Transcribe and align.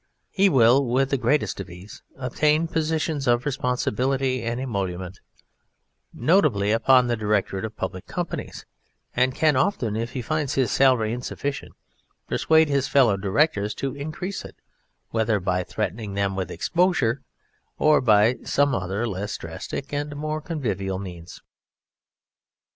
He 0.31 0.49
will 0.49 0.83
with 0.83 1.11
the 1.11 1.17
greatest 1.19 1.61
ease 1.61 2.01
obtain 2.17 2.67
positions 2.67 3.27
of 3.27 3.45
responsibility 3.45 4.41
and 4.41 4.59
emolument, 4.59 5.19
notably 6.11 6.71
upon 6.71 7.05
the 7.05 7.15
directorate 7.15 7.65
of 7.65 7.77
public 7.77 8.07
companies, 8.07 8.65
and 9.15 9.35
can 9.35 9.55
often, 9.55 9.95
if 9.95 10.13
he 10.13 10.23
finds 10.23 10.55
his 10.55 10.71
salary 10.71 11.13
insufficient, 11.13 11.73
persuade 12.27 12.67
his 12.67 12.87
fellow 12.87 13.15
directors 13.15 13.75
to 13.75 13.93
increase 13.93 14.43
it, 14.43 14.55
whether 15.11 15.39
by 15.39 15.63
threatening 15.63 16.15
them 16.15 16.35
with 16.35 16.49
exposure 16.49 17.21
or 17.77 18.01
by 18.01 18.37
some 18.43 18.73
other 18.73 19.07
less 19.07 19.37
drastic 19.37 19.93
and 19.93 20.15
more 20.15 20.41
convivial 20.41 20.97
means. 20.97 21.43